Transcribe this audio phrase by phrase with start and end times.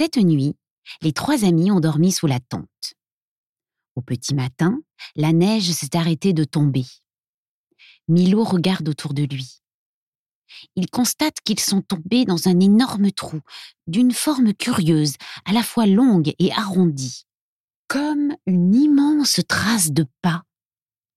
[0.00, 0.54] Cette nuit,
[1.02, 2.94] les trois amis ont dormi sous la tente.
[3.96, 4.80] Au petit matin,
[5.16, 6.84] la neige s'est arrêtée de tomber.
[8.06, 9.60] Milo regarde autour de lui.
[10.76, 13.40] Il constate qu'ils sont tombés dans un énorme trou,
[13.88, 17.24] d'une forme curieuse, à la fois longue et arrondie,
[17.88, 20.44] comme une immense trace de pas.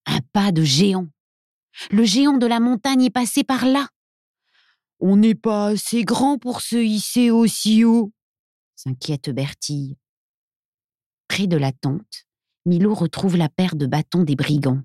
[0.08, 1.08] Un pas de géant.
[1.92, 3.90] Le géant de la montagne est passé par là.
[5.00, 8.12] On n'est pas assez grand pour se hisser aussi haut,
[8.84, 9.96] s'inquiète Bertille.
[11.28, 12.26] Près de la tente,
[12.66, 14.82] Milo retrouve la paire de bâtons des brigands.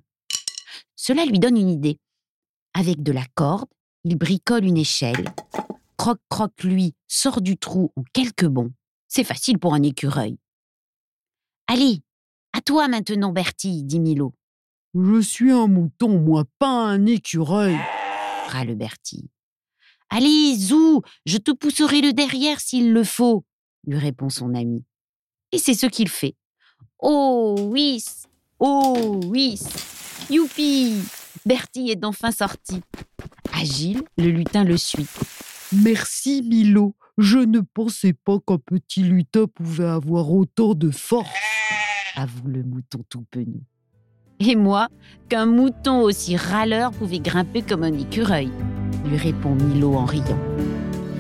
[0.96, 1.98] Cela lui donne une idée.
[2.74, 3.70] Avec de la corde,
[4.04, 5.34] il bricole une échelle.
[5.96, 8.70] Croc-croc, lui, sort du trou en quelques bonds.
[9.08, 10.36] C'est facile pour un écureuil.
[11.66, 12.02] Allez,
[12.52, 14.34] à toi maintenant, Bertille, dit Milo.
[14.94, 17.78] Je suis un mouton, moi, pas un écureuil,
[18.48, 19.30] râle Bertille.
[20.10, 23.44] Allez, Zou, je te pousserai le derrière s'il le faut,
[23.86, 24.84] lui répond son ami.
[25.52, 26.34] Et c'est ce qu'il fait.
[26.98, 28.02] Oh, oui,
[28.58, 29.58] oh, oui,
[30.30, 30.94] youpi
[31.44, 32.80] Bertie est enfin sorti.
[33.52, 35.06] Agile, le lutin le suit.
[35.72, 36.94] Merci, Milo.
[37.18, 41.30] Je ne pensais pas qu'un petit lutin pouvait avoir autant de force,
[42.14, 43.62] avoue le mouton tout penaud.
[44.40, 44.88] Et moi,
[45.30, 48.50] qu'un mouton aussi râleur pouvait grimper comme un écureuil,
[49.06, 50.38] lui répond Milo en riant.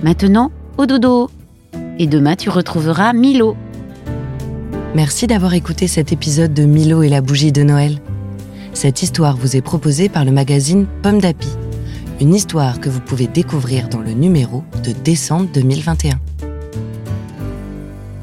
[0.02, 1.30] Maintenant, au dodo.
[1.98, 3.56] Et demain, tu retrouveras Milo.
[4.94, 8.00] Merci d'avoir écouté cet épisode de Milo et la bougie de Noël.
[8.74, 11.48] Cette histoire vous est proposée par le magazine Pomme d'Api.
[12.20, 16.20] Une histoire que vous pouvez découvrir dans le numéro de décembre 2021.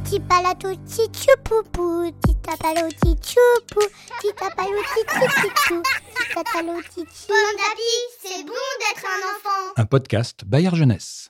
[0.03, 3.87] Tipalato tichupupu, titapalo tichupu,
[4.21, 5.81] titapalo tichichichou,
[6.15, 7.27] titatalo tichi.
[7.27, 9.73] Pomme d'api, c'est bon d'être un enfant.
[9.77, 11.21] Un podcast Bayard Jeunesse.